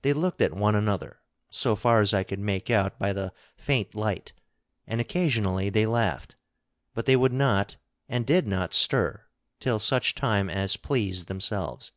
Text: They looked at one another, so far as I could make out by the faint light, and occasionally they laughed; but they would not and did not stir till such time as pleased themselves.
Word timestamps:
They 0.00 0.14
looked 0.14 0.40
at 0.40 0.54
one 0.56 0.74
another, 0.74 1.20
so 1.50 1.76
far 1.76 2.00
as 2.00 2.14
I 2.14 2.24
could 2.24 2.38
make 2.38 2.70
out 2.70 2.98
by 2.98 3.12
the 3.12 3.34
faint 3.58 3.94
light, 3.94 4.32
and 4.86 4.98
occasionally 4.98 5.68
they 5.68 5.84
laughed; 5.84 6.36
but 6.94 7.04
they 7.04 7.16
would 7.16 7.34
not 7.34 7.76
and 8.08 8.24
did 8.26 8.46
not 8.46 8.72
stir 8.72 9.26
till 9.60 9.78
such 9.78 10.14
time 10.14 10.48
as 10.48 10.78
pleased 10.78 11.28
themselves. 11.28 11.92